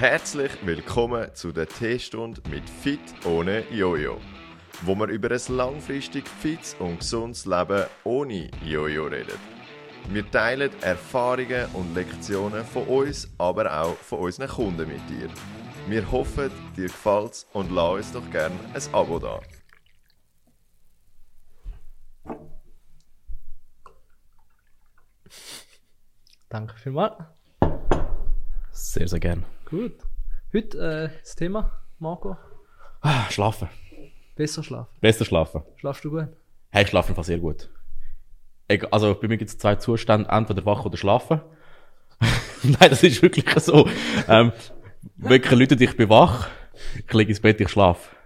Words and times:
Herzlich 0.00 0.52
willkommen 0.64 1.28
zu 1.34 1.52
der 1.52 1.68
Teestunde 1.68 2.40
mit 2.48 2.66
Fit 2.66 2.98
ohne 3.26 3.68
Jojo, 3.70 4.18
wo 4.80 4.94
wir 4.94 5.08
über 5.08 5.30
ein 5.30 5.54
langfristig 5.54 6.26
fits 6.26 6.74
und 6.78 7.00
gesundes 7.00 7.44
Leben 7.44 7.84
ohne 8.04 8.50
Jojo 8.64 9.08
reden. 9.08 9.38
Wir 10.08 10.30
teilen 10.30 10.70
Erfahrungen 10.80 11.66
und 11.74 11.94
Lektionen 11.94 12.64
von 12.64 12.86
uns, 12.86 13.28
aber 13.36 13.78
auch 13.78 13.94
von 13.96 14.20
unseren 14.20 14.48
Kunden 14.48 14.88
mit 14.88 15.06
dir. 15.10 15.28
Wir 15.86 16.10
hoffen, 16.10 16.50
dir 16.74 16.86
gefällt's 16.86 17.46
und 17.52 17.70
lass 17.70 17.92
uns 17.92 18.12
doch 18.12 18.30
gerne 18.30 18.58
ein 18.72 18.94
Abo 18.94 19.18
da. 19.18 19.40
Danke 26.48 26.74
vielmals. 26.78 27.39
Sehr, 28.90 29.06
sehr 29.06 29.20
gern. 29.20 29.44
Gut. 29.66 29.92
Heute 30.52 31.12
äh, 31.12 31.20
das 31.20 31.36
Thema, 31.36 31.70
Marco. 32.00 32.36
Ah, 33.00 33.30
schlafen. 33.30 33.68
Besser 34.34 34.64
schlafen. 34.64 34.90
Besser 35.00 35.24
schlafen. 35.24 35.62
Schlafst 35.76 36.04
du 36.04 36.10
gut? 36.10 36.26
Hey, 36.70 36.82
ich 36.82 36.88
schlafe 36.88 37.10
einfach 37.10 37.22
sehr 37.22 37.38
gut. 37.38 37.70
Egal, 38.66 38.88
also 38.90 39.14
bei 39.14 39.28
mir 39.28 39.36
gibt 39.36 39.48
es 39.48 39.58
zwei 39.58 39.76
Zustände, 39.76 40.28
entweder 40.28 40.66
wach 40.66 40.84
oder 40.84 40.96
schlafen. 40.96 41.40
Nein, 42.64 42.90
das 42.90 43.04
ist 43.04 43.22
wirklich 43.22 43.48
so. 43.60 43.88
Ähm, 44.26 44.50
Wecker 45.18 45.54
läutet, 45.54 45.80
ich 45.80 45.96
bin 45.96 46.08
wach, 46.08 46.48
ich 46.96 47.14
liege 47.14 47.30
ins 47.30 47.40
Bett, 47.40 47.60
ich 47.60 47.68
schlafe. 47.68 48.16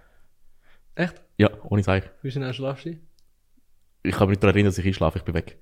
Echt? 0.95 1.21
Ja, 1.37 1.51
ohne 1.65 1.83
Zeug. 1.83 2.09
Wie 2.23 2.31
schnell 2.31 2.51
schlafst 2.55 2.85
du? 2.85 2.97
Ich 4.01 4.15
kann 4.15 4.29
mich 4.29 4.37
nicht 4.37 4.43
daran 4.43 4.55
erinnern, 4.55 4.71
dass 4.71 4.79
ich 4.79 4.87
einschlafe, 4.87 5.19
ich 5.19 5.25
bin 5.25 5.35
weg. 5.35 5.59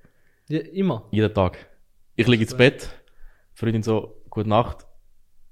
Ja, 0.48 0.60
immer. 0.60 1.06
Jeden 1.10 1.34
Tag. 1.34 1.58
Ich 2.16 2.26
liege 2.26 2.44
ins 2.44 2.56
Bett, 2.56 2.88
Freundin 3.52 3.82
so, 3.82 4.22
gute 4.30 4.48
Nacht, 4.48 4.86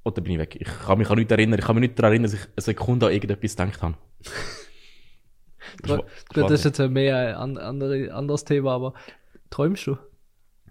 und 0.02 0.16
dann 0.16 0.24
bin 0.24 0.32
ich 0.34 0.38
weg. 0.38 0.56
Ich 0.60 0.68
kann 0.86 0.98
mich 0.98 1.08
an 1.10 1.16
nichts 1.18 1.32
erinnern, 1.32 1.58
ich 1.58 1.64
kann 1.64 1.76
mich 1.76 1.82
nicht 1.88 1.98
daran 1.98 2.12
erinnern, 2.12 2.30
dass 2.30 2.40
ich 2.40 2.46
eine 2.46 2.62
Sekunde 2.62 3.06
an 3.06 3.12
irgendetwas 3.12 3.56
gedacht 3.56 3.82
habe. 3.82 3.94
Gut, 5.86 6.04
das 6.34 6.50
ist 6.52 6.64
jetzt 6.64 6.80
ein 6.80 6.92
mehr 6.92 7.16
ein 7.16 7.34
an- 7.34 7.58
andere, 7.58 8.12
anderes 8.12 8.44
Thema, 8.44 8.72
aber 8.72 8.94
träumst 9.50 9.86
du? 9.86 9.96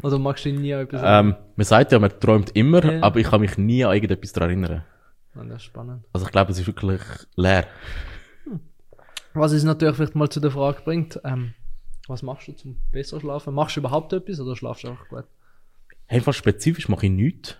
Oder 0.03 0.19
magst 0.19 0.45
du 0.45 0.51
nie 0.51 0.73
an 0.73 0.81
etwas 0.81 1.01
Ähm, 1.03 1.35
man 1.55 1.65
sagt 1.65 1.91
ja, 1.91 1.99
man 1.99 2.11
träumt 2.19 2.55
immer, 2.55 2.83
Ja. 2.83 3.03
aber 3.03 3.19
ich 3.19 3.27
kann 3.27 3.41
mich 3.41 3.57
nie 3.57 3.83
an 3.85 3.93
irgendetwas 3.93 4.33
daran 4.33 4.49
erinnern. 4.49 4.83
Ah, 5.35 5.43
Das 5.45 5.57
ist 5.57 5.63
spannend. 5.63 6.03
Also 6.11 6.25
ich 6.25 6.31
glaube, 6.31 6.51
es 6.51 6.59
ist 6.59 6.67
wirklich 6.67 7.01
leer. 7.35 7.67
Was 9.33 9.53
es 9.53 9.63
natürlich 9.63 9.95
vielleicht 9.95 10.15
mal 10.15 10.29
zu 10.29 10.39
der 10.41 10.51
Frage 10.51 10.81
bringt, 10.83 11.19
ähm, 11.23 11.53
was 12.07 12.21
machst 12.21 12.47
du 12.47 12.53
zum 12.53 12.77
besser 12.91 13.19
schlafen? 13.21 13.53
Machst 13.53 13.75
du 13.77 13.79
überhaupt 13.79 14.11
etwas 14.11 14.39
oder 14.41 14.55
schlafst 14.57 14.83
du 14.83 14.89
einfach 14.89 15.07
gut? 15.07 15.23
Einfach 16.07 16.33
spezifisch 16.33 16.89
mache 16.89 17.05
ich 17.05 17.11
nichts. 17.11 17.57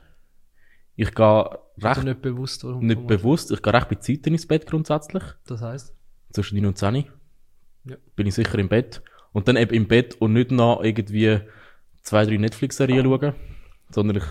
Ich 0.95 1.13
gehe 1.13 1.25
Also 1.25 1.57
recht 1.81 2.03
nicht 2.03 2.21
bewusst. 2.21 2.63
Warum 2.63 2.85
nicht 2.85 3.07
bewusst, 3.07 3.51
ich 3.51 3.61
gehe 3.61 3.73
recht 3.73 3.89
bei 3.89 3.95
Zeiten 3.95 4.33
ins 4.33 4.47
Bett 4.47 4.65
grundsätzlich. 4.67 5.23
Das 5.47 5.61
heißt? 5.61 5.93
Zwischen 6.33 6.57
9 6.57 6.65
und 6.67 6.77
10 6.77 7.05
Ja. 7.85 7.95
bin 8.15 8.27
ich 8.27 8.35
sicher 8.35 8.57
im 8.59 8.69
Bett. 8.69 9.01
Und 9.33 9.47
dann 9.47 9.55
eben 9.55 9.73
im 9.73 9.87
Bett 9.87 10.15
und 10.19 10.33
nicht 10.33 10.51
noch 10.51 10.83
irgendwie 10.83 11.39
zwei, 12.03 12.25
drei 12.25 12.37
Netflix-Serien 12.37 13.05
schauen, 13.05 13.33
sondern 13.89 14.17
ich 14.17 14.23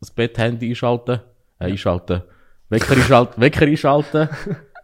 das 0.00 0.10
Bett-Handy 0.10 0.68
einschalten, 0.68 1.20
äh, 1.58 1.64
einschalten, 1.64 2.22
Wecker 2.68 2.92
einschalten, 2.94 3.40
Wecker 3.40 3.64
einschalten, 3.66 4.28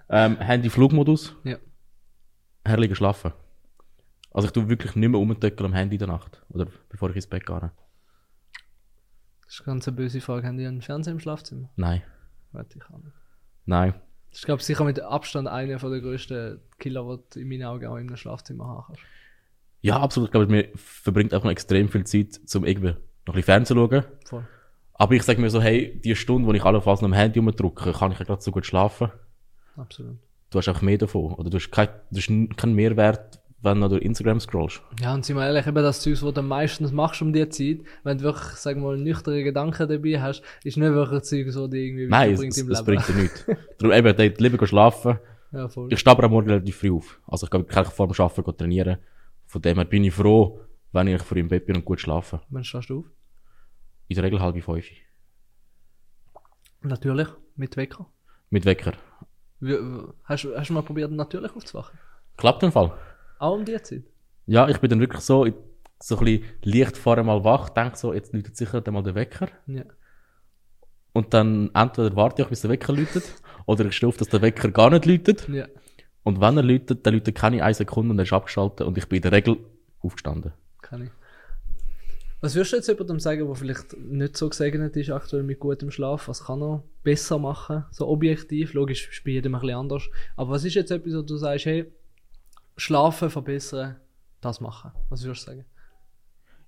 ähm, 0.09 0.39
Handy-Flugmodus, 0.39 1.37
Ja. 1.45 1.59
herrlich 2.65 2.97
schlafen. 2.97 3.33
Also 4.31 4.47
ich 4.49 4.53
tue 4.53 4.69
wirklich 4.69 4.97
nicht 4.97 5.09
mehr 5.09 5.19
rumtöckeln 5.19 5.71
am 5.71 5.77
Handy 5.77 5.95
in 5.97 5.99
der 6.01 6.09
Nacht. 6.09 6.43
Oder 6.49 6.67
bevor 6.89 7.11
ich 7.11 7.17
ins 7.17 7.27
Bett 7.27 7.47
gehe. 7.47 7.71
Das 9.55 9.61
ist 9.61 9.69
eine 9.69 9.75
ganz 9.75 9.87
eine 9.87 9.97
böse 9.97 10.21
Frage. 10.21 10.49
Haben 10.49 10.59
die 10.59 10.67
einen 10.67 10.83
Fernseher 10.83 11.13
im 11.13 11.21
Schlafzimmer? 11.21 11.71
Nein. 11.77 12.03
Weiß 12.51 12.67
ich 12.75 12.83
auch 12.87 12.99
nicht. 12.99 13.15
Nein. 13.67 13.95
Das 14.31 14.41
ist, 14.41 14.47
glaube 14.47 14.59
ich, 14.59 14.67
sicher 14.67 14.83
mit 14.83 14.99
Abstand 14.99 15.47
einer 15.47 15.79
der 15.79 16.01
grössten 16.01 16.61
Killer, 16.81 17.05
die 17.17 17.23
du 17.35 17.41
in 17.41 17.49
meinen 17.49 17.63
Augen 17.63 17.87
auch 17.87 17.95
in 17.95 18.09
einem 18.09 18.17
Schlafzimmer 18.17 18.67
haben 18.67 18.85
kannst. 18.89 19.03
Ja, 19.81 20.01
absolut. 20.01 20.31
Ich 20.31 20.33
glaube, 20.33 20.49
mir 20.49 20.71
verbringt 20.75 21.33
auch 21.35 21.45
noch 21.45 21.53
extrem 21.53 21.89
viel 21.89 22.03
Zeit, 22.03 22.41
um 22.53 22.65
irgendwie 22.65 22.89
noch 22.89 22.97
ein 22.97 23.25
bisschen 23.27 23.43
Fernsehen 23.45 23.77
zu 23.77 23.89
schauen. 23.89 24.05
Voll. 24.25 24.49
Aber 24.95 25.15
ich 25.15 25.23
sage 25.23 25.41
mir 25.41 25.51
so, 25.51 25.63
hey, 25.63 26.01
die 26.01 26.17
Stunde, 26.17 26.49
wo 26.49 26.53
ich 26.53 26.65
allenfalls 26.65 27.01
noch 27.01 27.09
am 27.09 27.13
Handy 27.13 27.39
rumdrücke, 27.39 27.93
kann 27.93 28.11
ich 28.11 28.19
ja 28.19 28.25
gerade 28.25 28.43
so 28.43 28.51
gut 28.51 28.67
schlafen. 28.67 29.13
Absolut. 29.77 30.19
Du 30.51 30.59
hast 30.59 30.69
auch 30.69 30.83
mehr 30.83 30.99
davon. 30.99 31.33
Oder 31.33 31.51
du 31.51 31.59
hast, 31.59 31.71
kein, 31.71 31.91
du 32.11 32.19
hast 32.19 32.57
keinen 32.57 32.75
Mehrwert, 32.75 33.41
wenn 33.65 33.81
du 33.81 33.89
durch 33.89 34.03
Instagram 34.03 34.39
scrollst. 34.41 34.83
Ja, 35.01 35.15
und 35.15 35.25
sind 35.25 35.37
wir 35.37 35.45
ehrlich, 35.47 35.67
eben 35.67 35.83
das 35.83 36.01
Zeug, 36.01 36.23
was 36.23 36.35
du 36.35 36.43
meistens 36.43 36.93
machst 36.93 37.23
um 37.23 37.33
die 37.33 37.49
Zeit, 37.49 37.79
wenn 38.03 38.19
du 38.19 38.25
wirklich, 38.25 38.45
sag 38.57 38.77
mal, 38.77 38.97
nüchterne 38.97 39.43
Gedanken 39.43 39.89
dabei 39.89 40.21
hast, 40.21 40.43
ist 40.65 40.77
nicht 40.77 40.93
wirklich 40.93 41.21
ein 41.21 41.25
Zeug, 41.25 41.51
so 41.53 41.67
die 41.67 41.87
irgendwie 41.89 42.07
Nein, 42.09 42.31
weiterbringt 42.31 42.53
es, 42.53 42.59
im 42.59 42.69
Leben. 42.69 42.85
bringt 42.85 43.09
dir 43.09 43.15
nichts. 43.15 43.47
Darum 43.79 43.93
eben, 43.97 44.17
dort 44.17 44.41
lieber 44.41 44.67
schlafen. 44.67 45.19
Ja, 45.53 45.69
voll. 45.69 45.93
Ich 45.93 45.99
stehe 46.01 46.13
aber 46.17 46.25
am 46.25 46.31
Morgen 46.33 46.49
relativ 46.51 46.77
früh 46.77 46.91
auf. 46.93 47.21
Also 47.27 47.47
ich 47.47 47.51
kann 47.51 47.63
wirklich 47.63 47.87
vor 47.89 48.07
dem 48.09 48.21
Arbeiten 48.21 48.57
trainieren. 48.57 48.99
Von 49.47 49.63
dem 49.63 49.77
her 49.77 49.85
bin 49.85 50.05
ich 50.05 50.13
froh, 50.15 50.61
wenn 50.93 51.07
ich 51.09 51.23
früh 51.23 51.41
im 51.41 51.49
Bett 51.49 51.65
bin 51.67 51.77
und 51.77 51.85
gut 51.85 52.01
schlafe. 52.01 52.41
Wann 52.51 52.65
stehst 52.65 52.91
du 52.91 53.01
auf? 53.01 53.05
In 54.09 54.15
der 54.17 54.25
Regel 54.25 54.41
halb 54.41 54.63
fünf. 54.63 54.85
Natürlich, 56.83 57.29
mit 57.57 57.77
Wecker. 57.77 58.07
Mit 58.51 58.65
Wecker. 58.67 58.93
Wie, 59.61 59.79
hast, 60.25 60.45
du- 60.45 60.55
hast 60.57 60.69
du 60.69 60.75
mal 60.75 60.83
probiert, 60.83 61.11
natürlich 61.11 61.55
aufzuwachen? 61.55 61.99
Klappt 62.37 62.63
im 62.63 62.73
Fall. 62.73 62.93
Auch 63.45 63.55
um 63.59 63.65
die 63.65 63.81
Zeit? 63.83 64.05
Ja, 64.47 64.69
ich 64.69 64.79
bin 64.79 64.91
dann 64.91 65.01
wirklich 65.01 65.23
so, 65.23 65.45
ich- 65.47 65.55
so 66.03 66.17
ein 66.19 66.25
bisschen 66.25 66.45
leicht 66.63 66.97
vorher 66.97 67.25
mal 67.25 67.45
wach, 67.45 67.69
denke 67.71 67.97
so, 67.97 68.13
jetzt 68.13 68.33
läutet 68.35 68.57
sicher 68.57 68.81
dann 68.81 68.95
mal 68.95 69.03
der 69.03 69.15
Wecker. 69.15 69.49
Ja. 69.67 69.85
Und 71.13 71.33
dann 71.33 71.71
entweder 71.75 72.15
warte 72.17 72.43
ich, 72.43 72.49
bis 72.49 72.61
der 72.63 72.71
Wecker 72.71 72.93
läutet, 72.93 73.23
oder 73.67 73.85
ich 73.87 73.97
stehe 73.97 74.09
auf, 74.09 74.17
dass 74.17 74.29
der 74.29 74.43
Wecker 74.43 74.71
gar 74.71 74.91
nicht 74.91 75.07
läutet. 75.07 75.49
Ja, 75.49 75.67
Und 76.25 76.41
wenn 76.41 76.57
er 76.57 76.63
läutet, 76.63 77.07
dann 77.07 77.15
läutet 77.15 77.35
keine 77.37 77.63
eine 77.63 77.75
Sekunde 77.75 78.11
und 78.13 78.19
er 78.19 78.25
ist 78.25 78.33
abgeschaltet 78.33 78.87
und 78.87 78.99
ich 78.99 79.07
bin 79.09 79.17
in 79.19 79.23
der 79.23 79.33
Regel 79.33 79.57
aufgestanden. 80.01 80.53
kann 80.83 81.03
ich. 81.05 81.11
Was 82.41 82.55
würdest 82.55 82.73
du 82.73 82.77
jetzt 82.77 82.89
jemandem 82.89 83.21
sagen, 83.21 83.47
der 83.47 83.55
vielleicht 83.55 83.97
nicht 83.97 84.37
so 84.37 84.49
gesegnet 84.51 84.97
ist 84.97 85.09
aktuell 85.11 85.43
mit 85.45 85.59
gutem 85.61 85.91
Schlaf? 85.91 86.29
Was 86.29 86.45
kann 86.45 86.63
er 86.63 86.83
besser 87.03 87.39
machen? 87.39 87.85
So 87.91 88.07
objektiv, 88.09 88.75
logisch 88.75 89.09
ist 89.11 89.25
bei 89.25 89.31
jedem 89.31 89.55
ein 89.55 89.61
bisschen 89.63 89.77
anders. 89.79 90.03
Aber 90.37 90.51
was 90.51 90.65
ist 90.65 90.75
jetzt 90.75 90.91
etwas, 90.91 91.15
wo 91.15 91.23
du 91.23 91.37
sagst, 91.39 91.65
hey, 91.65 91.91
schlafen, 92.77 93.31
verbessern, 93.31 93.97
das 94.41 94.61
machen? 94.61 94.93
Was 95.09 95.25
würdest 95.25 95.47
du 95.47 95.51
sagen? 95.53 95.65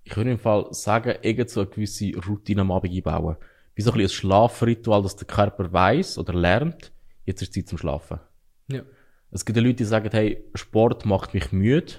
Ich 0.04 0.16
würde 0.16 0.30
im 0.30 0.38
Fall 0.38 0.66
sagen, 0.70 1.16
irgend 1.22 1.50
so 1.50 1.60
eine 1.60 1.68
gewisse 1.68 2.12
Routine 2.16 2.60
am 2.60 2.70
Abend 2.70 2.94
einbauen. 2.94 3.36
Wie 3.74 3.82
so 3.82 3.90
ein 3.90 3.98
bisschen 3.98 4.06
ein 4.06 4.20
Schlafritual, 4.20 5.02
dass 5.02 5.16
der 5.16 5.26
Körper 5.26 5.72
weiß 5.72 6.18
oder 6.18 6.32
lernt, 6.32 6.92
jetzt 7.24 7.42
ist 7.42 7.52
Zeit 7.52 7.68
zum 7.68 7.78
Schlafen. 7.78 8.20
Ja. 8.68 8.82
Es 9.30 9.44
gibt 9.44 9.56
ja 9.56 9.62
Leute, 9.62 9.76
die 9.76 9.84
sagen, 9.84 10.08
hey, 10.12 10.44
Sport 10.54 11.04
macht 11.04 11.34
mich 11.34 11.52
müde. 11.52 11.94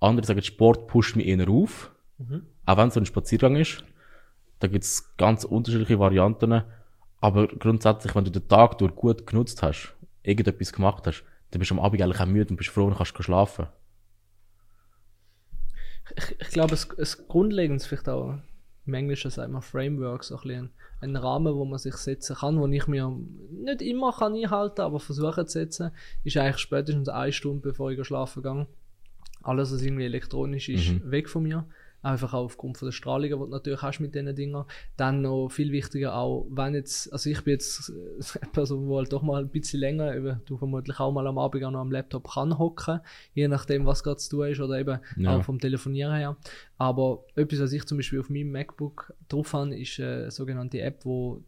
Andere 0.00 0.26
sagen, 0.26 0.42
Sport 0.42 0.88
pusht 0.88 1.14
mich 1.14 1.26
eher 1.26 1.48
auf. 1.48 1.92
Auch 2.66 2.76
wenn 2.76 2.88
es 2.88 2.94
so 2.94 3.00
ein 3.00 3.06
Spaziergang 3.06 3.56
ist. 3.56 3.84
Da 4.58 4.68
gibt 4.68 4.84
es 4.84 5.16
ganz 5.16 5.44
unterschiedliche 5.44 5.98
Varianten. 5.98 6.64
Aber 7.20 7.48
grundsätzlich, 7.48 8.14
wenn 8.14 8.24
du 8.24 8.30
den 8.30 8.48
Tag 8.48 8.78
durch 8.78 8.94
gut 8.96 9.26
genutzt 9.26 9.62
hast, 9.62 9.94
irgendetwas 10.22 10.72
gemacht 10.72 11.06
hast, 11.06 11.24
dann 11.52 11.58
bist 11.58 11.70
du 11.70 11.74
am 11.74 11.80
Abend 11.80 12.00
eigentlich 12.00 12.20
auch 12.20 12.26
müde 12.26 12.50
und 12.50 12.56
bist 12.56 12.70
froh 12.70 12.86
und 12.86 12.96
kannst 12.96 13.22
schlafen. 13.22 13.66
Ich, 16.16 16.36
ich 16.40 16.48
glaube, 16.48 16.74
es, 16.74 16.88
es 16.96 17.28
grundlegend 17.28 17.80
ist 17.80 17.86
vielleicht 17.86 18.08
auch, 18.08 18.38
im 18.86 18.94
Englischen 18.94 19.30
sagt 19.30 19.52
man 19.52 19.62
Framework, 19.62 20.24
so 20.24 20.36
ein, 20.36 20.42
bisschen 20.42 20.70
ein, 21.00 21.16
Rahmen, 21.16 21.54
wo 21.54 21.64
man 21.64 21.78
sich 21.78 21.94
setzen 21.94 22.36
kann, 22.36 22.58
wo 22.58 22.66
ich 22.66 22.86
mir 22.86 23.16
nicht 23.50 23.82
immer 23.82 24.12
kann 24.12 24.34
einhalten 24.34 24.76
kann, 24.76 24.86
aber 24.86 24.98
versuche 24.98 25.44
zu 25.44 25.52
setzen, 25.52 25.90
ist 26.24 26.36
eigentlich 26.38 26.58
spätestens 26.58 27.08
eine 27.08 27.32
Stunde, 27.32 27.60
bevor 27.60 27.90
ich 27.92 28.04
schlafen 28.04 28.42
gehe. 28.42 28.66
Alles, 29.42 29.72
was 29.72 29.82
irgendwie 29.82 30.04
elektronisch 30.04 30.68
ist, 30.68 31.10
weg 31.10 31.28
von 31.28 31.42
mir. 31.42 31.66
Einfach 32.02 32.34
auch 32.34 32.44
aufgrund 32.44 32.78
von 32.78 32.86
der 32.86 32.92
Strahlung, 32.92 33.22
die 33.30 33.30
du 33.30 33.46
natürlich 33.46 33.80
hast 33.80 34.00
mit 34.00 34.14
diesen 34.14 34.34
Dingen. 34.34 34.64
Dann 34.96 35.22
noch 35.22 35.48
viel 35.50 35.70
wichtiger 35.70 36.16
auch, 36.16 36.46
wenn 36.50 36.74
jetzt, 36.74 37.12
also 37.12 37.30
ich 37.30 37.42
bin 37.44 37.52
jetzt 37.52 37.90
äh, 37.90 38.38
eine 38.42 38.50
Person, 38.52 38.88
die 38.88 38.94
halt 38.96 39.12
doch 39.12 39.22
mal 39.22 39.42
ein 39.42 39.48
bisschen 39.48 39.80
länger, 39.80 40.14
eben, 40.16 40.40
du 40.46 40.56
vermutlich 40.56 40.98
auch 40.98 41.12
mal 41.12 41.26
am 41.26 41.38
Abend 41.38 41.64
auch 41.64 41.70
noch 41.70 41.80
am 41.80 41.92
Laptop 41.92 42.28
kann 42.32 42.58
hocken, 42.58 43.00
je 43.34 43.46
nachdem, 43.48 43.86
was 43.86 44.02
gerade 44.02 44.16
zu 44.16 44.30
tun 44.30 44.48
ist 44.48 44.60
oder 44.60 44.78
eben 44.80 44.98
Ja. 45.16 45.36
auch 45.36 45.44
vom 45.44 45.58
Telefonieren 45.60 46.14
her. 46.14 46.36
Aber 46.76 47.24
etwas, 47.36 47.60
was 47.60 47.72
ich 47.72 47.84
zum 47.84 47.98
Beispiel 47.98 48.18
auf 48.20 48.30
meinem 48.30 48.50
MacBook 48.50 49.14
drauf 49.28 49.52
habe, 49.52 49.76
ist 49.78 50.00
eine 50.00 50.30
sogenannte 50.30 50.80
App, 50.80 51.04
wo 51.04 51.42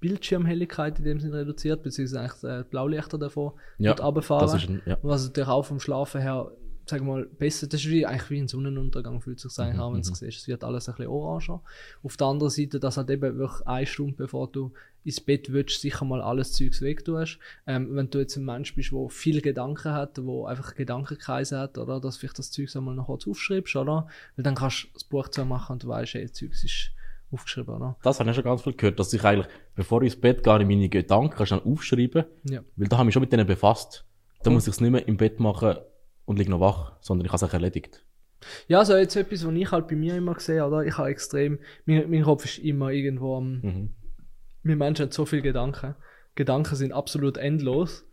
Bildschirmhelligkeit 0.00 0.98
in 0.98 1.04
dem 1.04 1.20
Sinne 1.20 1.38
reduziert, 1.38 1.82
beziehungsweise 1.82 2.20
eigentlich 2.20 2.44
äh, 2.44 2.62
die 2.62 2.68
Blaulichter 2.70 3.18
davon 3.18 3.52
Ja, 3.78 3.92
runterfahren. 3.92 4.48
Ein, 4.58 4.82
ja. 4.86 4.96
Was 5.02 5.26
natürlich 5.26 5.48
auch 5.48 5.64
vom 5.64 5.80
Schlafen 5.80 6.20
her, 6.20 6.50
sag 6.88 7.02
mal, 7.02 7.24
besser, 7.26 7.66
das 7.66 7.80
ist 7.80 7.90
wie, 7.90 8.06
eigentlich 8.06 8.30
wie 8.30 8.40
ein 8.40 8.48
Sonnenuntergang, 8.48 9.20
fühlt 9.20 9.40
sich 9.40 9.56
eigentlich 9.58 9.80
an, 9.80 9.94
wenn 9.94 10.02
du 10.02 10.10
es 10.10 10.18
siehst. 10.18 10.38
Es 10.38 10.48
wird 10.48 10.64
alles 10.64 10.88
ein 10.88 10.94
bisschen 10.94 11.10
oranger. 11.10 11.62
Auf 12.02 12.16
der 12.16 12.26
anderen 12.26 12.50
Seite, 12.50 12.80
dass 12.80 12.96
halt 12.96 13.10
eben 13.10 13.38
wirklich 13.38 13.66
eine 13.66 13.86
Stunde 13.86 14.14
bevor 14.16 14.50
du 14.50 14.72
ins 15.04 15.20
Bett 15.20 15.52
willst, 15.52 15.80
sicher 15.80 16.04
mal 16.04 16.20
alles 16.20 16.52
Zeugs 16.52 16.82
wegtust. 16.82 17.38
Ähm, 17.66 17.94
wenn 17.94 18.10
du 18.10 18.18
jetzt 18.18 18.36
ein 18.36 18.44
Mensch 18.44 18.74
bist, 18.74 18.92
der 18.92 19.08
viele 19.08 19.40
Gedanken 19.40 19.92
hat, 19.92 20.22
wo 20.24 20.46
einfach 20.46 20.74
Gedankenkreise 20.74 21.58
hat, 21.58 21.78
oder, 21.78 22.00
dass 22.00 22.16
vielleicht 22.16 22.38
das 22.38 22.50
Zeugs 22.50 22.76
einmal 22.76 22.94
noch 22.94 23.06
kurz 23.06 23.26
aufschreibst, 23.26 23.76
oder? 23.76 24.08
Weil 24.36 24.42
dann 24.42 24.54
kannst 24.54 24.84
du 24.84 24.88
das 24.94 25.04
Buch 25.04 25.28
zu 25.28 25.44
machen 25.44 25.74
und 25.74 25.84
du 25.84 25.88
weißt, 25.88 26.14
hey, 26.14 26.22
das 26.22 26.32
Zeugs 26.32 26.64
ist 26.64 26.90
aufgeschrieben, 27.30 27.74
oder? 27.74 27.96
Das 28.02 28.20
habe 28.20 28.30
ich 28.30 28.36
schon 28.36 28.44
ganz 28.44 28.62
viel 28.62 28.74
gehört, 28.74 28.98
dass 28.98 29.12
ich 29.12 29.22
eigentlich, 29.24 29.48
bevor 29.74 30.02
ich 30.02 30.12
ins 30.12 30.20
Bett 30.20 30.42
gehe, 30.42 30.64
meine 30.64 30.88
Gedanken 30.88 31.46
schnell 31.46 31.60
aufschreiben. 31.60 32.24
Ja. 32.44 32.62
Weil 32.76 32.88
da 32.88 32.96
habe 32.96 33.04
ich 33.04 33.06
mich 33.06 33.14
schon 33.14 33.22
mit 33.22 33.32
denen 33.32 33.46
befasst. 33.46 34.04
Da 34.42 34.50
muss 34.50 34.66
ich 34.68 34.74
es 34.74 34.80
nicht 34.80 34.90
mehr 34.90 35.06
im 35.06 35.16
Bett 35.16 35.40
machen 35.40 35.76
und 36.28 36.38
liege 36.38 36.50
noch 36.50 36.60
wach, 36.60 36.92
sondern 37.00 37.24
ich 37.24 37.32
habe 37.32 37.36
es 37.36 37.42
auch 37.48 37.52
erledigt. 37.54 38.04
Ja, 38.68 38.84
so 38.84 38.96
jetzt 38.96 39.16
etwas, 39.16 39.44
was 39.46 39.54
ich 39.54 39.70
halt 39.72 39.88
bei 39.88 39.96
mir 39.96 40.14
immer 40.16 40.38
sehe, 40.38 40.64
oder? 40.64 40.84
Ich 40.84 40.96
habe 40.96 41.08
extrem, 41.08 41.58
mein, 41.86 42.08
mein 42.10 42.22
Kopf 42.22 42.44
ist 42.44 42.58
immer 42.58 42.90
irgendwo 42.90 43.36
am, 43.36 43.60
Mhm. 43.62 43.90
wir 44.62 44.76
Menschen 44.76 45.06
haben 45.06 45.12
so 45.12 45.24
viele 45.26 45.42
Gedanken. 45.42 45.94
Gedanken 46.36 46.76
sind 46.76 46.92
absolut 46.92 47.36
endlos. 47.36 48.04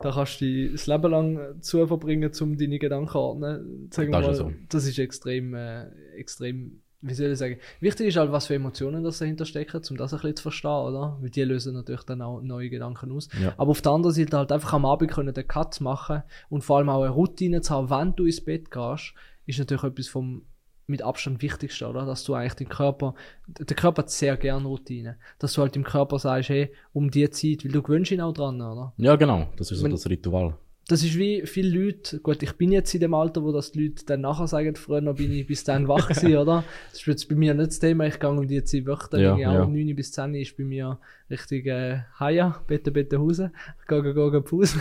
Da 0.00 0.10
kannst 0.10 0.40
du 0.40 0.44
die 0.46 0.72
das 0.72 0.86
Leben 0.86 1.10
lang 1.10 1.60
zu 1.62 1.86
verbringen, 1.86 2.30
um 2.40 2.56
deine 2.56 2.78
Gedanken 2.78 3.08
zu 3.10 3.18
ordnen. 3.18 3.88
Sagen 3.92 4.10
Das 4.12 4.22
mal, 4.22 4.30
ist 4.32 4.38
so. 4.38 4.52
das 4.70 4.86
ist 4.86 4.98
extrem, 4.98 5.54
äh, 5.54 5.88
extrem, 6.16 6.80
wie 7.06 7.14
soll 7.14 7.30
ich 7.32 7.38
sagen? 7.38 7.58
Wichtig 7.80 8.08
ist 8.08 8.16
halt, 8.16 8.32
was 8.32 8.46
für 8.46 8.54
Emotionen 8.54 9.04
das 9.04 9.18
dahinter 9.18 9.44
stecken, 9.44 9.80
um 9.90 9.96
das 9.96 10.12
ein 10.14 10.20
bisschen 10.20 10.36
zu 10.36 10.42
verstehen, 10.42 10.70
oder? 10.70 11.18
Weil 11.20 11.30
die 11.30 11.42
lösen 11.42 11.74
natürlich 11.74 12.04
dann 12.04 12.22
auch 12.22 12.40
neue 12.40 12.70
Gedanken 12.70 13.12
aus. 13.12 13.28
Ja. 13.40 13.52
Aber 13.58 13.70
auf 13.72 13.82
der 13.82 13.92
anderen 13.92 14.14
Seite 14.14 14.36
halt 14.38 14.50
einfach 14.52 14.72
am 14.72 14.86
Abend 14.86 15.10
können 15.10 15.34
den 15.34 15.46
Cut 15.46 15.80
machen 15.80 16.22
und 16.48 16.64
vor 16.64 16.78
allem 16.78 16.88
auch 16.88 17.02
eine 17.02 17.10
Routine 17.12 17.60
zu 17.60 17.74
haben, 17.74 17.90
wenn 17.90 18.14
du 18.16 18.24
ins 18.24 18.40
Bett 18.42 18.70
gehst, 18.70 19.12
ist 19.46 19.58
natürlich 19.58 19.84
etwas 19.84 20.08
vom 20.08 20.42
mit 20.86 21.00
Abstand 21.02 21.40
wichtigste, 21.40 21.86
oder? 21.88 22.04
Dass 22.04 22.24
du 22.24 22.34
eigentlich 22.34 22.54
den 22.54 22.68
Körper, 22.68 23.14
der 23.46 23.74
Körper 23.74 24.02
hat 24.02 24.10
sehr 24.10 24.36
gern 24.36 24.66
Routine. 24.66 25.16
Dass 25.38 25.54
du 25.54 25.62
halt 25.62 25.74
dem 25.74 25.82
Körper 25.84 26.18
sagst, 26.18 26.50
hey, 26.50 26.72
um 26.92 27.10
die 27.10 27.28
Zeit, 27.30 27.64
weil 27.64 27.72
du 27.72 27.80
gewöhnst 27.82 28.10
ihn 28.10 28.20
auch 28.20 28.34
dran, 28.34 28.60
oder? 28.60 28.92
Ja, 28.98 29.16
genau. 29.16 29.46
Das 29.56 29.70
ist 29.70 29.78
so 29.78 29.84
Wenn- 29.84 29.92
das 29.92 30.06
Ritual. 30.08 30.58
Das 30.86 31.02
ist 31.02 31.16
wie 31.16 31.46
viele 31.46 31.78
Leute, 31.78 32.20
gut, 32.20 32.42
ich 32.42 32.52
bin 32.52 32.70
jetzt 32.70 32.92
in 32.94 33.00
dem 33.00 33.14
Alter, 33.14 33.42
wo 33.42 33.52
das 33.52 33.72
die 33.72 33.84
Leute 33.84 34.04
dann 34.04 34.20
nachher 34.20 34.46
sagen, 34.46 34.76
früher 34.76 35.00
bin 35.14 35.32
ich 35.32 35.46
bis 35.46 35.64
dann 35.64 35.88
wach 35.88 36.08
gewesen, 36.08 36.36
oder? 36.36 36.64
Das 36.90 37.00
ist 37.00 37.06
jetzt 37.06 37.28
bei 37.28 37.34
mir 37.34 37.54
nicht 37.54 37.68
das 37.68 37.78
Thema, 37.78 38.06
ich 38.06 38.20
gehe 38.20 38.28
um 38.28 38.46
die 38.46 38.62
Zeit 38.64 38.84
dann 39.10 39.20
Ja, 39.20 39.36
ja. 39.36 39.62
um 39.62 39.72
9 39.72 39.96
bis 39.96 40.12
10 40.12 40.34
ist 40.34 40.56
bei 40.56 40.64
mir 40.64 40.98
richtig, 41.30 41.66
äh, 41.66 42.00
Haja, 42.20 42.60
bitte, 42.66 42.90
bitte 42.90 43.18
Hause, 43.18 43.50
ich 43.80 43.86
gehe, 43.86 44.02
gehe, 44.02 44.14
gehe, 44.14 44.40
Pause. 44.42 44.78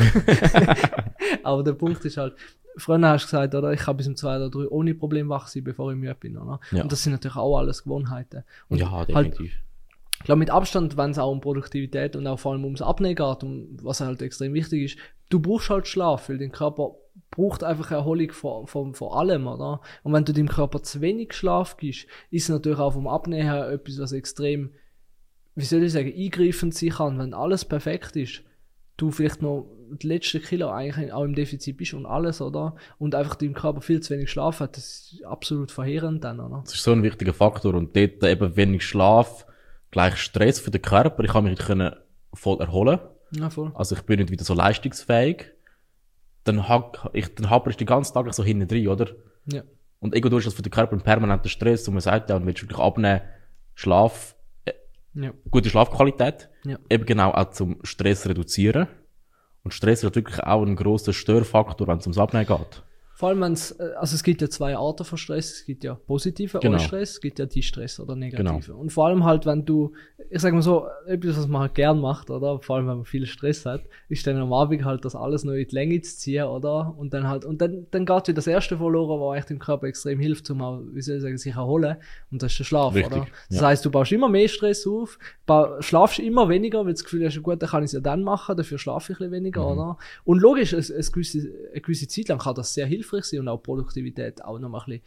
Aber 1.43 1.63
der 1.63 1.73
Punkt 1.73 2.03
ist 2.03 2.17
halt, 2.17 2.35
früher 2.75 3.01
hast 3.07 3.23
du 3.23 3.27
gesagt, 3.27 3.55
oder, 3.55 3.71
ich 3.71 3.79
kann 3.79 3.95
bis 3.95 4.07
um 4.07 4.15
2 4.15 4.35
oder 4.35 4.49
3 4.49 4.67
ohne 4.67 4.95
Problem 4.95 5.29
wach 5.29 5.47
sein, 5.47 5.63
bevor 5.63 5.91
ich 5.91 5.97
müde 5.97 6.15
bin, 6.15 6.37
oder? 6.37 6.59
Ja. 6.71 6.83
Und 6.83 6.91
das 6.91 7.01
sind 7.01 7.13
natürlich 7.13 7.37
auch 7.37 7.57
alles 7.57 7.83
Gewohnheiten. 7.83 8.43
Und 8.67 8.79
ja, 8.79 8.91
halt, 8.91 9.09
definitiv. 9.09 9.53
Ich 10.23 10.25
glaube, 10.25 10.39
mit 10.39 10.51
Abstand, 10.51 10.95
wenn 10.95 11.11
es 11.11 11.19
auch 11.19 11.29
um 11.29 11.41
Produktivität 11.41 12.15
und 12.15 12.25
auch 12.27 12.39
vor 12.39 12.53
allem 12.53 12.63
ums 12.63 12.81
Abnehmen 12.81 13.15
geht, 13.15 13.43
um, 13.43 13.77
was 13.81 13.99
halt 13.99 14.21
extrem 14.21 14.53
wichtig 14.53 14.83
ist, 14.83 14.97
du 15.27 15.41
brauchst 15.41 15.69
halt 15.69 15.85
Schlaf, 15.85 16.29
weil 16.29 16.37
dein 16.37 16.53
Körper 16.53 16.95
braucht 17.29 17.61
einfach 17.61 17.91
Erholung 17.91 18.31
von, 18.31 18.65
von, 18.65 18.93
von 18.93 19.11
allem, 19.11 19.47
oder? 19.47 19.81
Und 20.01 20.13
wenn 20.13 20.23
du 20.23 20.31
deinem 20.31 20.47
Körper 20.47 20.81
zu 20.81 21.01
wenig 21.01 21.33
Schlaf 21.33 21.75
gibst, 21.75 22.07
ist 22.31 22.47
natürlich 22.47 22.79
auch 22.79 22.93
vom 22.93 23.05
Abnehmen 23.05 23.43
her 23.43 23.69
etwas, 23.69 23.99
was 23.99 24.13
extrem, 24.13 24.71
wie 25.55 25.65
soll 25.65 25.83
ich 25.83 25.91
sagen, 25.91 26.13
eingreifend 26.15 26.73
sein 26.73 26.91
kann, 26.91 27.19
wenn 27.19 27.33
alles 27.33 27.65
perfekt 27.65 28.15
ist. 28.15 28.43
Du 28.95 29.11
vielleicht 29.11 29.41
noch 29.41 29.67
die 29.91 30.07
letzten 30.07 30.41
Kilo 30.41 30.69
eigentlich 30.69 31.11
auch 31.11 31.25
im 31.25 31.35
Defizit 31.35 31.75
bist 31.75 31.93
und 31.95 32.05
alles, 32.05 32.39
oder? 32.39 32.77
Und 32.97 33.13
einfach 33.13 33.35
deinem 33.35 33.55
Körper 33.55 33.81
viel 33.81 33.99
zu 33.99 34.13
wenig 34.13 34.31
Schlaf 34.31 34.61
hat, 34.61 34.77
das 34.77 35.11
ist 35.11 35.25
absolut 35.25 35.69
verheerend 35.69 36.23
dann, 36.23 36.39
oder? 36.39 36.61
Das 36.63 36.75
ist 36.75 36.83
so 36.83 36.93
ein 36.93 37.03
wichtiger 37.03 37.33
Faktor. 37.33 37.73
Und 37.73 37.93
dort 37.93 38.23
eben 38.23 38.55
wenig 38.55 38.85
Schlaf, 38.85 39.45
gleich 39.93 40.17
Stress 40.17 40.59
für 40.59 40.71
den 40.71 40.81
Körper. 40.81 41.23
Ich 41.23 41.31
kann 41.31 41.43
mich 41.45 41.51
nicht 41.51 41.65
können 41.65 41.95
voll 42.33 42.59
erholen. 42.59 42.99
Ja, 43.31 43.49
voll. 43.49 43.71
Also 43.75 43.95
ich 43.95 44.01
bin 44.01 44.19
nicht 44.19 44.31
wieder 44.31 44.43
so 44.43 44.53
leistungsfähig. 44.53 45.51
Dann 46.43 46.67
hack, 46.67 47.09
ich, 47.13 47.33
dann 47.35 47.49
happer 47.49 47.69
ich 47.69 47.77
den 47.77 47.87
ganzen 47.87 48.13
Tag 48.13 48.31
so 48.33 48.43
hinten 48.43 48.67
drin, 48.67 48.87
oder? 48.89 49.07
Ja. 49.45 49.63
Und 49.99 50.13
irgendwo 50.13 50.37
ist 50.37 50.47
das 50.47 50.53
für 50.53 50.61
den 50.61 50.71
Körper 50.71 50.93
ein 50.95 51.01
permanenter 51.01 51.47
Stress. 51.47 51.87
Und 51.87 51.93
man 51.93 52.01
sagt 52.01 52.29
ja, 52.29 52.35
und 52.35 52.45
willst 52.45 52.61
wirklich 52.61 52.79
abnehmen, 52.79 53.21
Schlaf, 53.75 54.35
Ja. 55.13 55.31
gute 55.49 55.69
Schlafqualität. 55.69 56.49
Ja. 56.65 56.77
Eben 56.89 57.05
genau 57.05 57.31
auch 57.31 57.51
zum 57.51 57.79
Stress 57.83 58.27
reduzieren. 58.27 58.87
Und 59.63 59.73
Stress 59.73 60.03
ist 60.03 60.15
wirklich 60.15 60.39
auch 60.43 60.63
ein 60.63 60.75
grosser 60.75 61.13
Störfaktor, 61.13 61.87
wenn 61.87 61.99
es 61.99 62.05
ums 62.05 62.17
Abnehmen 62.17 62.45
geht. 62.45 62.83
Vor 63.23 63.29
allem, 63.29 63.39
wenn's, 63.39 63.71
äh, 63.79 63.91
also 63.95 64.15
es 64.15 64.21
gibt 64.21 64.41
ja 64.41 64.49
zwei 64.49 64.75
Arten 64.75 65.05
von 65.05 65.17
Stress. 65.17 65.53
Es 65.53 65.65
gibt 65.65 65.85
ja 65.85 65.95
positive 65.95 66.59
Genau. 66.59 66.77
Stress, 66.77 67.11
es 67.11 67.21
gibt 67.21 67.39
ja 67.39 67.45
Distress 67.45 67.97
oder 68.01 68.17
negative. 68.17 68.75
Und 68.75 68.91
vor 68.91 69.07
allem 69.07 69.23
halt, 69.23 69.45
wenn 69.45 69.63
du, 69.63 69.93
ich 70.29 70.41
sag 70.41 70.51
mal 70.53 70.61
so, 70.61 70.87
etwas, 71.07 71.37
was 71.37 71.47
man 71.47 71.61
halt 71.61 71.73
gern 71.75 72.01
macht, 72.01 72.29
oder? 72.29 72.59
Vor 72.59 72.75
allem, 72.75 72.87
wenn 72.89 72.97
man 72.97 73.05
viel 73.05 73.25
Stress 73.25 73.65
hat, 73.65 73.83
ist 74.09 74.27
dann 74.27 74.35
am 74.35 74.51
Abend 74.51 74.83
halt 74.83 75.05
das 75.05 75.15
alles 75.15 75.45
noch 75.45 75.53
in 75.53 75.65
die 75.65 75.73
Länge 75.73 76.01
zu 76.01 76.17
ziehen, 76.17 76.43
oder? 76.43 76.93
Und 76.97 77.13
dann 77.13 77.29
halt, 77.29 77.45
und 77.45 77.61
dann, 77.61 77.87
dann 77.91 78.05
geht 78.05 78.27
wieder 78.27 78.33
das 78.33 78.47
erste 78.47 78.75
verloren, 78.75 79.21
was 79.21 79.31
eigentlich 79.35 79.45
dem 79.45 79.59
Körper 79.59 79.87
extrem 79.87 80.19
hilft, 80.19 80.49
um 80.49 80.61
auch, 80.61 80.81
wie 80.91 81.01
soll 81.01 81.15
ich 81.15 81.21
sagen, 81.21 81.37
sich 81.37 81.53
erholen. 81.55 81.95
Und 82.29 82.43
das 82.43 82.51
ist 82.51 82.59
der 82.59 82.65
Schlaf, 82.65 82.93
Richtig, 82.93 83.13
oder? 83.13 83.27
Das 83.49 83.61
ja. 83.61 83.67
heißt, 83.67 83.85
du 83.85 83.89
baust 83.89 84.11
immer 84.11 84.27
mehr 84.27 84.49
Stress 84.49 84.85
auf, 84.85 85.17
schlafst 85.79 86.19
immer 86.19 86.49
weniger, 86.49 86.79
weil 86.79 86.87
du 86.87 86.91
das 86.91 87.05
Gefühl 87.05 87.25
hast, 87.25 87.41
gut, 87.41 87.61
dann 87.61 87.69
kann 87.69 87.83
ich 87.83 87.87
es 87.87 87.91
ja 87.93 88.01
dann 88.01 88.21
machen, 88.21 88.57
dafür 88.57 88.77
schlafe 88.77 89.13
ich 89.13 89.19
ein 89.19 89.29
bisschen 89.29 89.31
weniger, 89.31 89.61
Mhm. 89.61 89.77
oder? 89.79 89.97
Und 90.25 90.41
logisch, 90.41 90.73
es, 90.73 90.89
es 90.89 91.09
gewisse, 91.13 91.49
eine 91.71 91.79
gewisse 91.79 92.09
Zeit 92.09 92.27
lang 92.27 92.39
kann 92.39 92.55
das 92.55 92.73
sehr 92.73 92.85
hilfreich 92.85 93.12
sein 93.21 93.41
und 93.41 93.47
auch 93.49 93.57
Produktivität 93.57 94.43
auch 94.43 94.57
noch 94.59 94.69
mal 94.69 94.79
ein 94.79 94.85
bisschen, 94.85 95.01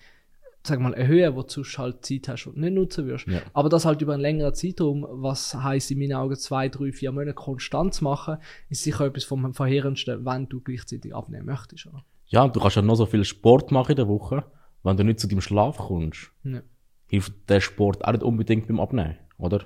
sag 0.62 0.80
mal, 0.80 0.94
erhöhen, 0.94 1.34
wo 1.36 1.42
du 1.42 1.48
sonst 1.48 1.78
halt 1.78 2.04
Zeit 2.04 2.28
hast 2.28 2.46
und 2.46 2.56
nicht 2.56 2.72
nutzen 2.74 3.06
wirst. 3.06 3.26
Ja. 3.26 3.40
Aber 3.52 3.68
das 3.68 3.84
halt 3.84 4.02
über 4.02 4.12
einen 4.14 4.22
längeren 4.22 4.54
Zeitraum, 4.54 5.06
was 5.08 5.54
heisst 5.54 5.90
in 5.90 5.98
meinen 5.98 6.14
Augen 6.14 6.36
zwei, 6.36 6.68
drei, 6.68 6.92
vier 6.92 7.12
Monate 7.12 7.34
konstant 7.34 7.94
zu 7.94 8.04
machen, 8.04 8.38
ist 8.68 8.82
sicher 8.82 9.06
etwas 9.06 9.24
vom 9.24 9.54
Verheerendsten, 9.54 10.24
wenn 10.24 10.48
du 10.48 10.60
gleichzeitig 10.60 11.14
abnehmen 11.14 11.46
möchtest, 11.46 11.86
oder? 11.86 12.04
Ja, 12.28 12.42
und 12.42 12.54
du 12.56 12.60
kannst 12.60 12.76
ja 12.76 12.82
noch 12.82 12.96
so 12.96 13.06
viel 13.06 13.24
Sport 13.24 13.70
machen 13.70 13.92
in 13.92 13.96
der 13.96 14.08
Woche. 14.08 14.44
Wenn 14.82 14.96
du 14.96 15.04
nicht 15.04 15.20
zu 15.20 15.28
deinem 15.28 15.40
Schlaf 15.40 15.78
kommst, 15.78 16.30
Ja. 16.44 16.60
hilft 17.06 17.32
der 17.48 17.60
Sport 17.60 18.04
auch 18.04 18.12
nicht 18.12 18.22
unbedingt 18.24 18.66
beim 18.66 18.80
Abnehmen, 18.80 19.16
oder? 19.38 19.64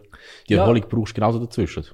Die 0.49 0.55
Ja. 0.55 0.63
Erholung 0.63 0.85
brauchst 0.89 1.13
du 1.17 1.21
genauso 1.21 1.39
dazwischen. 1.39 1.85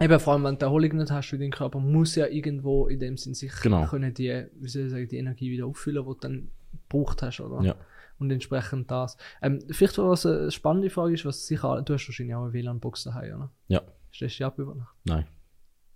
Eben, 0.00 0.20
vor 0.20 0.34
allem, 0.34 0.44
wenn 0.44 0.54
du 0.54 0.58
die 0.58 0.64
Erholung 0.64 0.96
nicht 0.96 1.10
hast, 1.10 1.32
weil 1.32 1.38
dein 1.38 1.50
Körper 1.50 1.78
muss 1.80 2.14
ja 2.16 2.26
irgendwo 2.26 2.86
in 2.86 3.00
dem 3.00 3.16
Sinn 3.16 3.34
sich 3.34 3.52
Genau. 3.62 3.86
können 3.86 4.12
die, 4.12 4.46
wie 4.60 4.68
soll 4.68 4.84
ich 4.84 4.90
sagen, 4.90 5.08
die 5.08 5.16
Energie 5.16 5.50
wieder 5.50 5.66
auffüllen, 5.66 6.04
die 6.04 6.08
du 6.12 6.14
dann 6.20 6.48
gebraucht 6.88 7.22
hast, 7.22 7.40
oder? 7.40 7.62
Ja. 7.64 7.74
Und 8.18 8.30
entsprechend 8.30 8.90
das. 8.90 9.16
Ähm, 9.42 9.60
vielleicht, 9.70 9.96
was 9.98 10.26
eine 10.26 10.50
spannende 10.50 10.90
Frage 10.90 11.14
ist, 11.14 11.24
was 11.24 11.46
sicher, 11.46 11.82
du 11.82 11.94
hast 11.94 12.08
wahrscheinlich 12.08 12.34
auch 12.34 12.44
eine 12.44 12.52
WLAN-Box 12.52 13.04
daheim, 13.04 13.34
oder? 13.36 13.50
Ja. 13.68 13.82
Stellst 14.14 14.36
du 14.36 14.38
die 14.38 14.44
ab 14.44 14.58
über 14.58 14.74
Nacht? 14.74 14.94
Nein. 15.04 15.26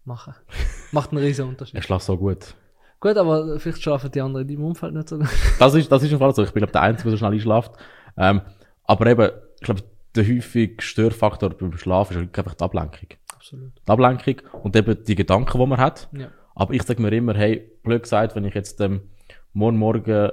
Machen. 0.05 0.35
Macht 0.93 1.11
einen 1.13 1.23
riesen 1.23 1.45
Er 1.45 1.49
Unterschied. 1.49 1.85
schläft 1.85 2.05
so 2.05 2.17
gut. 2.17 2.55
Gut, 3.01 3.17
aber 3.17 3.59
vielleicht 3.59 3.83
schlafen 3.83 4.11
die 4.11 4.21
anderen 4.21 4.47
in 4.49 4.55
deinem 4.57 4.65
Umfeld 4.67 4.93
nicht 4.95 5.09
so 5.09 5.19
gut. 5.19 5.29
Das 5.59 5.75
ist, 5.75 5.91
das 5.91 6.03
ist 6.03 6.13
im 6.13 6.19
Fall 6.19 6.35
so. 6.35 6.43
Ich 6.43 6.53
bin, 6.53 6.61
glaube 6.61 6.73
der 6.73 6.83
Einzige, 6.83 7.05
der 7.05 7.13
so 7.13 7.17
schnell 7.19 7.33
einschläft. 7.33 7.73
Ähm, 8.17 8.41
aber 8.85 9.07
eben, 9.07 9.31
ich 9.57 9.61
glaube, 9.63 9.83
der 10.15 10.27
häufige 10.29 10.83
Störfaktor 10.83 11.51
beim 11.51 11.77
Schlafen 11.79 12.15
ist 12.15 12.21
wirklich 12.21 12.39
einfach 12.39 12.55
die 12.55 12.65
Ablenkung. 12.65 13.09
Absolut. 13.41 13.73
Die 13.87 13.91
Ablenkung 13.91 14.37
und 14.63 14.77
eben 14.77 15.03
die 15.03 15.15
Gedanken, 15.15 15.59
die 15.59 15.67
man 15.67 15.79
hat. 15.79 16.11
Ja. 16.13 16.29
Aber 16.55 16.75
ich 16.75 16.83
sage 16.83 17.01
mir 17.01 17.11
immer, 17.13 17.35
hey, 17.35 17.71
blöd 17.83 18.03
gesagt, 18.03 18.37
wenn 18.37 18.45
ich 18.45 18.55
jetzt 18.55 18.81
ähm, 18.83 19.01
morgen 19.55 19.79
Morgen 19.79 20.31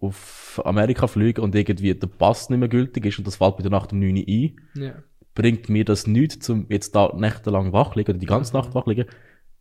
auf 0.00 0.60
Amerika 0.64 1.06
fliege 1.06 1.40
und 1.40 1.54
irgendwie 1.54 1.94
der 1.94 2.06
Pass 2.08 2.50
nicht 2.50 2.58
mehr 2.58 2.68
gültig 2.68 3.06
ist 3.06 3.16
und 3.18 3.26
das 3.26 3.36
fällt 3.36 3.56
bei 3.56 3.62
der 3.62 3.70
Nacht 3.70 3.92
um 3.94 4.00
9 4.00 4.16
Uhr 4.18 4.24
ein, 4.28 4.56
Ja. 4.74 4.92
bringt 5.34 5.70
mir 5.70 5.86
das 5.86 6.06
nichts, 6.06 6.40
zum 6.40 6.66
jetzt 6.68 6.94
da 6.94 7.10
nächtelang 7.16 7.72
wach 7.72 7.94
liegen 7.96 8.10
oder 8.10 8.18
die 8.18 8.26
ganze 8.26 8.52
Nacht 8.54 8.74
wach 8.74 8.86
liegen, 8.86 9.06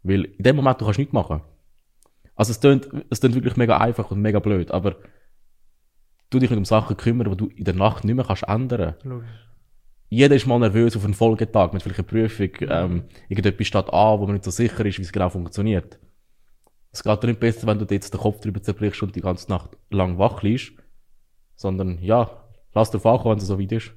weil 0.04 0.26
in 0.26 0.44
dem 0.44 0.58
Moment 0.58 0.82
du 0.82 0.86
kannst 0.86 1.00
nichts 1.00 1.14
machen. 1.14 1.42
Also 2.36 2.52
es 2.52 2.60
tönt, 2.60 2.90
es 3.10 3.22
tönt 3.22 3.36
wirklich 3.36 3.56
mega 3.56 3.78
einfach 3.78 4.12
und 4.12 4.20
mega 4.22 4.40
blöd, 4.40 4.72
aber 4.72 4.98
du 6.30 6.40
dich 6.40 6.50
nicht 6.50 6.58
um 6.60 6.66
Sachen 6.66 6.98
kümmern, 6.98 7.32
die 7.32 7.38
du 7.38 7.48
in 7.48 7.64
der 7.64 7.74
Nacht 7.76 8.04
nicht 8.04 8.16
mehr 8.16 8.26
kannst 8.26 8.44
ändern. 8.44 8.96
Logisch. 9.04 9.45
Jeder 10.10 10.36
ist 10.36 10.46
mal 10.46 10.60
nervös 10.60 10.96
auf 10.96 11.04
einen 11.04 11.14
Folgetag 11.14 11.74
mit 11.74 11.82
vielleicht 11.82 12.00
einer 12.00 12.08
Prüfung, 12.08 12.50
ähm, 12.62 13.04
irgendetwas 13.28 13.68
steht 13.68 13.92
an, 13.92 14.20
wo 14.20 14.26
man 14.26 14.34
nicht 14.34 14.46
so 14.46 14.52
sicher 14.52 14.86
ist, 14.86 14.98
wie 15.00 15.04
es 15.04 15.12
genau 15.12 15.30
funktioniert. 15.30 16.00
Es 16.92 17.04
geht 17.04 17.24
dir 17.24 17.28
nicht 17.28 17.40
besser, 17.40 17.68
wenn 17.68 17.80
du 17.80 17.86
dir 17.86 17.96
jetzt 17.96 18.14
den 18.14 18.22
Kopf 18.22 18.40
drüber 18.40 18.62
zerbrichst 18.62 19.04
und 19.04 19.16
die 19.16 19.22
ganze 19.22 19.50
Nacht 19.50 19.72
lang 19.90 20.18
wach 20.18 20.42
liegst, 20.44 20.74
sondern 21.56 22.02
ja, 22.02 22.30
lass 22.74 22.92
dir 22.92 23.04
ankommen, 23.06 23.32
wenn 23.36 23.38
es 23.40 23.48
so 23.48 23.60
weit 23.60 23.72
ist. 23.72 23.92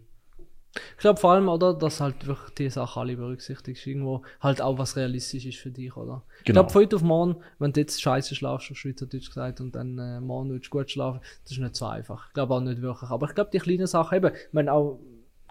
Ich 0.92 0.98
glaube 0.98 1.18
vor 1.18 1.32
allem, 1.32 1.48
oder, 1.48 1.74
dass 1.74 2.00
halt 2.00 2.26
wirklich 2.26 2.54
die 2.54 2.70
Sachen 2.70 3.00
alle 3.00 3.16
berücksichtigst, 3.16 3.86
irgendwo 3.86 4.22
halt 4.40 4.60
auch 4.60 4.78
was 4.78 4.96
realistisch 4.96 5.46
ist 5.46 5.58
für 5.58 5.70
dich, 5.70 5.96
oder? 5.96 6.24
Ich 6.40 6.44
Genau. 6.44 6.60
glaube, 6.60 6.70
von 6.72 6.82
heute 6.82 6.96
auf 6.96 7.02
morgen, 7.02 7.36
wenn 7.58 7.72
du 7.72 7.80
jetzt 7.80 8.00
scheiße 8.02 8.34
schlafst, 8.34 8.70
auf 8.70 8.76
Schweizerdeutsch 8.76 9.28
gesagt, 9.28 9.60
und 9.60 9.74
dann 9.74 9.98
äh, 9.98 10.20
morgen 10.20 10.50
willst 10.50 10.66
du 10.66 10.70
gut 10.70 10.90
schlafen, 10.90 11.20
das 11.42 11.52
ist 11.52 11.58
nicht 11.58 11.74
so 11.76 11.86
einfach. 11.86 12.28
Ich 12.28 12.34
glaube 12.34 12.54
auch 12.54 12.60
nicht 12.60 12.82
wirklich. 12.82 13.10
Aber 13.10 13.28
ich 13.28 13.34
glaube, 13.34 13.50
die 13.52 13.58
kleinen 13.58 13.86
Sachen, 13.86 14.16
eben, 14.18 14.30
wenn 14.52 14.68
auch, 14.68 15.00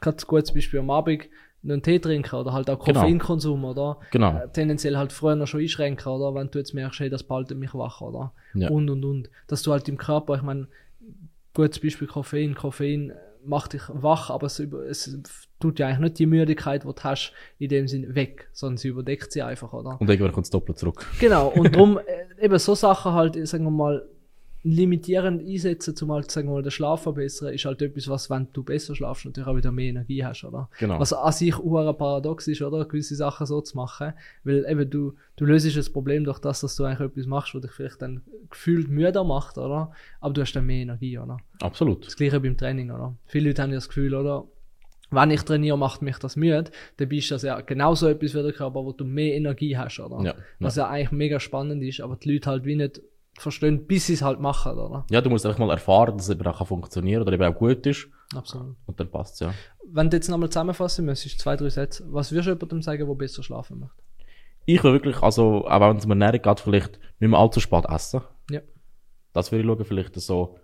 gerade 0.01 0.17
ein 0.17 0.27
gutes 0.27 0.53
Beispiel 0.53 0.79
am 0.79 0.89
Abend, 0.89 1.23
einen 1.63 1.81
Tee 1.81 1.99
trinken 1.99 2.35
oder 2.35 2.53
halt 2.53 2.69
auch 2.69 2.83
Genau. 2.83 2.99
Koffeinkonsum, 2.99 3.65
oder? 3.65 3.99
Genau. 4.11 4.37
Äh, 4.37 4.49
tendenziell 4.51 4.95
halt 4.97 5.11
früher 5.11 5.35
noch 5.35 5.47
schon 5.47 5.61
einschränken, 5.61 6.11
oder? 6.11 6.33
Wenn 6.33 6.49
du 6.49 6.59
jetzt 6.59 6.73
merkst, 6.73 6.99
hey, 6.99 7.09
das 7.09 7.23
behaltet 7.23 7.57
mich 7.57 7.73
wach, 7.73 8.01
oder? 8.01 8.33
Ja. 8.53 8.69
Und, 8.69 8.89
und, 8.89 9.03
und. 9.03 9.29
Dass 9.47 9.63
du 9.63 9.71
halt 9.71 9.89
im 9.89 9.97
Körper, 9.97 10.35
ich 10.35 10.43
meine, 10.43 10.67
gutes 11.53 11.79
Beispiel 11.79 12.07
Koffein. 12.07 12.55
Koffein 12.55 13.13
macht 13.43 13.73
dich 13.73 13.81
wach, 13.87 14.29
aber 14.29 14.47
es, 14.47 14.59
es 14.59 15.47
tut 15.59 15.79
ja 15.79 15.87
eigentlich 15.87 15.99
nicht 15.99 16.19
die 16.19 16.25
Müdigkeit, 16.25 16.83
die 16.83 16.87
du 16.87 16.93
hast, 17.03 17.33
in 17.57 17.69
dem 17.69 17.87
Sinn 17.87 18.13
weg, 18.13 18.49
sondern 18.53 18.77
sie 18.77 18.89
überdeckt 18.89 19.31
sie 19.31 19.41
einfach, 19.41 19.73
oder? 19.73 19.99
Und 19.99 20.09
irgendwann 20.09 20.33
kommt 20.33 20.45
es 20.45 20.51
doppelt 20.51 20.77
zurück. 20.77 21.05
Genau, 21.19 21.47
und 21.47 21.73
darum, 21.75 21.97
äh, 22.39 22.45
eben 22.45 22.59
so 22.59 22.75
Sachen 22.75 23.13
halt, 23.13 23.47
sagen 23.47 23.63
wir 23.63 23.71
mal, 23.71 24.07
limitierend 24.67 25.47
einsetzen, 25.47 25.95
um 26.01 26.11
halt 26.11 26.29
sagen 26.29 26.49
wir 26.49 26.55
mal, 26.55 26.61
den 26.61 26.71
Schlaf 26.71 27.03
verbessern, 27.03 27.53
ist 27.53 27.63
halt 27.63 27.81
etwas, 27.81 28.09
was, 28.09 28.29
wenn 28.29 28.47
du 28.51 28.63
besser 28.63 28.95
schlafst, 28.95 29.25
natürlich 29.25 29.47
auch 29.47 29.55
wieder 29.55 29.71
mehr 29.71 29.89
Energie 29.89 30.25
hast, 30.25 30.43
oder? 30.43 30.69
Genau. 30.77 30.99
Was 30.99 31.13
an 31.13 31.31
sich 31.31 31.55
auch 31.55 31.97
paradox 31.97 32.47
ist, 32.47 32.61
oder? 32.61 32.83
Gewisse 32.85 33.15
Sachen 33.15 33.45
so 33.45 33.61
zu 33.61 33.77
machen. 33.77 34.13
Weil 34.43 34.65
eben 34.69 34.89
du, 34.89 35.13
du 35.37 35.45
löst 35.45 35.77
das 35.77 35.89
Problem 35.89 36.25
durch 36.25 36.39
das, 36.39 36.59
dass 36.59 36.75
du 36.75 36.83
eigentlich 36.83 37.11
etwas 37.11 37.25
machst, 37.27 37.55
was 37.55 37.61
dich 37.61 37.71
vielleicht 37.71 38.01
dann 38.01 38.21
gefühlt 38.49 38.89
müder 38.89 39.23
macht, 39.23 39.57
oder? 39.57 39.91
Aber 40.19 40.33
du 40.33 40.41
hast 40.41 40.53
dann 40.53 40.65
mehr 40.65 40.81
Energie, 40.81 41.17
oder? 41.17 41.37
Absolut. 41.61 42.05
Das 42.05 42.17
gleiche 42.17 42.39
beim 42.41 42.57
Training, 42.57 42.91
oder? 42.91 43.15
Viele 43.25 43.49
Leute 43.49 43.61
haben 43.61 43.69
ja 43.69 43.77
das 43.77 43.87
Gefühl, 43.87 44.13
oder? 44.15 44.47
Wenn 45.09 45.31
ich 45.31 45.43
trainiere, 45.43 45.77
macht 45.77 46.01
mich 46.01 46.17
das 46.17 46.35
müde, 46.35 46.65
dann 46.97 47.07
bist 47.07 47.31
das 47.31 47.43
ja 47.43 47.61
genauso 47.61 48.09
etwas 48.09 48.33
wie 48.33 48.43
der 48.43 48.51
Körper, 48.51 48.83
wo 48.83 48.91
du 48.91 49.05
mehr 49.05 49.35
Energie 49.35 49.77
hast, 49.77 50.01
oder? 50.01 50.21
Ja, 50.25 50.35
Was 50.59 50.75
ja 50.75 50.89
eigentlich 50.89 51.11
mega 51.11 51.39
spannend 51.39 51.81
ist, 51.83 52.01
aber 52.01 52.17
die 52.17 52.33
Leute 52.33 52.49
halt 52.49 52.65
wie 52.65 52.75
nicht 52.75 53.01
verstehen, 53.41 53.87
bis 53.87 54.07
sie 54.07 54.13
es 54.13 54.21
halt 54.21 54.39
machen, 54.39 54.77
oder? 54.77 55.05
Ja, 55.09 55.21
du 55.21 55.29
musst 55.29 55.45
einfach 55.45 55.59
mal 55.59 55.69
erfahren, 55.69 56.17
dass 56.17 56.27
es 56.27 56.35
eben 56.35 56.45
auch 56.45 56.67
funktionieren 56.67 57.23
kann 57.23 57.33
oder 57.33 57.45
eben 57.45 57.53
auch 57.53 57.57
gut 57.57 57.85
ist. 57.85 58.07
Absolut. 58.35 58.75
Und 58.85 58.99
dann 58.99 59.09
passt 59.09 59.35
es 59.35 59.39
ja. 59.41 59.53
Wenn 59.85 60.09
du 60.09 60.17
jetzt 60.17 60.29
nochmal 60.29 60.49
zusammenfassen 60.49 61.05
müsstest, 61.05 61.39
zwei, 61.39 61.55
drei 61.55 61.69
Sätze, 61.69 62.03
was 62.07 62.31
würdest 62.31 62.47
du 62.47 62.51
jemandem 62.51 62.81
sagen, 62.81 63.07
der 63.07 63.15
besser 63.15 63.43
schlafen 63.43 63.79
möchte? 63.79 64.03
Ich 64.65 64.83
will 64.83 64.93
wirklich, 64.93 65.21
also, 65.21 65.65
auch 65.65 65.79
wenn 65.79 65.97
es 65.97 66.05
um 66.05 66.11
Ernährung 66.11 66.41
geht, 66.41 66.59
vielleicht 66.59 66.99
nicht 67.19 67.29
mehr 67.29 67.39
allzu 67.39 67.61
spät 67.61 67.85
essen. 67.87 68.21
Ja. 68.51 68.61
Das 69.31 69.51
würde 69.51 69.61
ich 69.61 69.67
schauen, 69.67 69.85
vielleicht 69.85 70.15
so, 70.19 70.59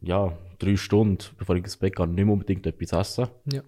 ja, 0.00 0.32
drei 0.58 0.76
Stunden, 0.76 1.18
bevor 1.36 1.56
ich 1.56 1.64
ins 1.64 1.76
Bett 1.76 1.94
gehe, 1.94 2.06
nicht 2.06 2.24
mehr 2.24 2.32
unbedingt 2.32 2.66
etwas 2.66 2.92
essen. 2.92 3.28
Ja. 3.52 3.62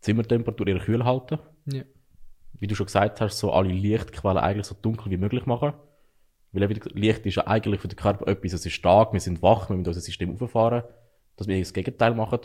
Zimmertemperatur 0.00 0.66
eher 0.66 0.80
kühl 0.80 1.04
halten. 1.04 1.38
Ja. 1.66 1.82
Wie 2.58 2.66
du 2.66 2.74
schon 2.74 2.86
gesagt 2.86 3.20
hast, 3.20 3.38
so 3.38 3.52
alle 3.52 3.72
Lichtquellen 3.72 4.38
eigentlich 4.38 4.66
so 4.66 4.74
dunkel 4.80 5.10
wie 5.10 5.18
möglich 5.18 5.46
machen. 5.46 5.74
Weil 6.54 6.68
Licht 6.94 7.26
ist 7.26 7.34
ja 7.34 7.46
eigentlich 7.46 7.80
für 7.80 7.88
den 7.88 7.96
Körper 7.96 8.26
etwas, 8.28 8.52
es 8.52 8.64
ist 8.64 8.72
stark, 8.74 9.12
wir 9.12 9.20
sind 9.20 9.42
wach, 9.42 9.68
wir 9.68 9.76
müssen 9.76 9.88
unser 9.88 10.00
System 10.00 10.40
auffahren, 10.40 10.84
dass 11.36 11.48
wir 11.48 11.58
das 11.58 11.72
Gegenteil 11.72 12.14
machen 12.14 12.40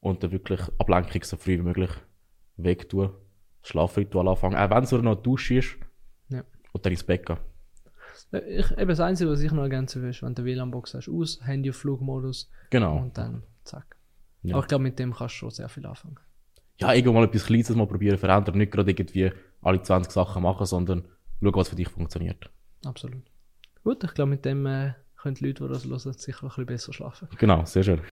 und 0.00 0.22
dann 0.22 0.32
wirklich 0.32 0.60
Ablenkung 0.78 1.22
so 1.22 1.36
früh 1.36 1.58
wie 1.58 1.62
möglich 1.62 1.90
wegtun, 2.56 3.10
das 3.62 3.70
Schlafritual 3.70 4.28
anfangen, 4.28 4.56
auch 4.56 4.70
wenn 4.70 4.84
es 4.84 4.92
nur 4.92 5.02
noch 5.02 5.16
Dusche 5.16 5.54
ist 5.58 5.76
Ja. 6.28 6.42
und 6.72 6.84
dann 6.84 6.92
ins 6.92 7.04
Bett 7.04 7.24
gehen. 7.26 7.38
Ich, 8.46 8.70
eben 8.72 8.88
das 8.88 9.00
Einzige, 9.00 9.30
was 9.30 9.40
ich 9.40 9.52
noch 9.52 9.62
ergänzen 9.62 10.02
will, 10.02 10.10
ist, 10.10 10.22
wenn 10.22 10.34
du 10.34 10.44
WLAN-Box 10.44 10.94
hast, 10.94 11.08
aus, 11.08 11.40
Handy 11.46 11.70
auf 11.70 11.76
Flugmodus 11.76 12.50
Genau. 12.70 12.98
und 12.98 13.16
dann 13.16 13.42
zack. 13.64 13.96
Ja. 14.42 14.54
Aber 14.56 14.64
ich 14.64 14.68
glaube, 14.68 14.82
mit 14.84 14.98
dem 14.98 15.14
kannst 15.14 15.34
du 15.36 15.38
schon 15.38 15.50
sehr 15.50 15.68
viel 15.68 15.86
anfangen. 15.86 16.18
Ja, 16.76 16.92
irgendwo 16.92 17.12
mal 17.14 17.24
etwas 17.24 17.46
Kleines 17.46 17.70
mal 17.74 17.86
probieren 17.86 18.18
verändern, 18.18 18.58
nicht 18.58 18.72
gerade 18.72 18.90
irgendwie 18.90 19.32
alle 19.62 19.80
20 19.82 20.12
Sachen 20.12 20.42
machen, 20.42 20.66
sondern 20.66 21.04
schauen, 21.42 21.54
was 21.54 21.68
für 21.70 21.76
dich 21.76 21.88
funktioniert. 21.88 22.50
Absolut. 22.84 23.22
Gut, 23.84 24.04
ich 24.04 24.14
glaube, 24.14 24.30
mit 24.30 24.44
dem 24.44 24.66
äh, 24.66 24.92
können 25.16 25.34
die 25.34 25.46
Leute, 25.46 25.64
die 25.64 25.72
das 25.72 25.84
hören, 25.84 26.12
sicher 26.12 26.42
ein 26.44 26.48
bisschen 26.48 26.66
besser 26.66 26.92
schlafen. 26.92 27.28
Genau, 27.38 27.64
sehr 27.64 27.82
schön. 27.82 28.00